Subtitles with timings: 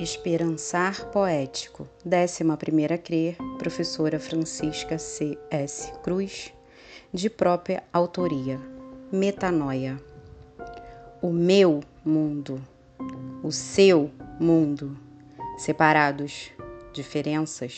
[0.00, 5.38] Esperançar Poético, 11ª CRE, professora Francisca C.
[5.50, 5.92] S.
[6.02, 6.54] Cruz,
[7.12, 8.58] de própria autoria.
[9.12, 10.02] Metanoia.
[11.20, 12.62] O meu mundo,
[13.42, 14.10] o seu
[14.40, 14.96] mundo,
[15.58, 16.50] separados,
[16.94, 17.76] diferenças,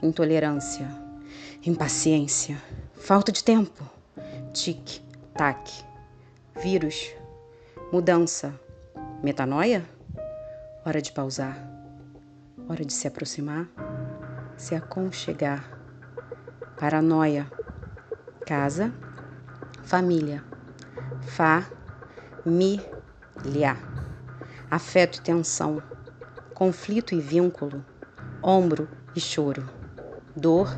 [0.00, 0.88] intolerância,
[1.66, 2.56] impaciência,
[2.94, 3.82] falta de tempo,
[4.52, 5.72] tic-tac,
[6.62, 7.10] vírus,
[7.92, 8.54] mudança,
[9.24, 9.97] metanoia?
[10.88, 11.54] Hora de pausar,
[12.66, 13.68] hora de se aproximar,
[14.56, 15.62] se aconchegar.
[16.80, 17.46] Paranoia,
[18.46, 18.90] casa,
[19.82, 20.42] família,
[21.26, 22.80] família,
[24.70, 25.82] afeto e tensão,
[26.54, 27.84] conflito e vínculo,
[28.42, 29.68] ombro e choro,
[30.34, 30.70] dor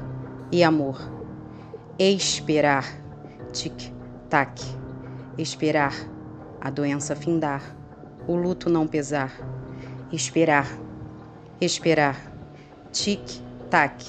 [0.51, 0.99] e amor.
[1.97, 2.85] Esperar,
[3.53, 4.61] tic-tac,
[5.39, 5.95] esperar
[6.61, 7.63] a doença findar,
[8.27, 9.60] o luto não pesar
[10.13, 10.67] Esperar.
[11.61, 12.17] Esperar.
[12.91, 14.03] Tic-tac.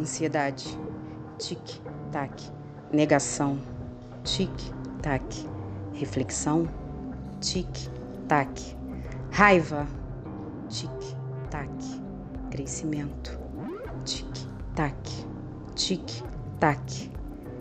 [0.00, 0.66] Ansiedade.
[1.38, 2.32] Tic-tac.
[2.90, 3.58] Negação.
[4.24, 5.22] Tic-tac.
[5.92, 6.66] Reflexão.
[7.40, 8.48] Tic-tac.
[9.30, 9.86] Raiva.
[10.70, 11.70] Tic-tac.
[12.50, 13.38] Crescimento.
[14.06, 14.96] Tic-tac.
[15.74, 17.10] Tic-tac.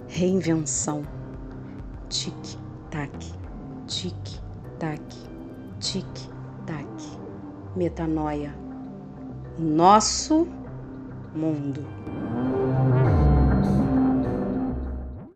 [0.08, 1.04] Reinvenção.
[2.08, 3.12] Tic-tac.
[3.86, 5.02] Tic-tac.
[5.82, 6.35] Tic-tac
[7.76, 8.54] metanoia,
[9.58, 10.48] nosso
[11.36, 11.86] mundo.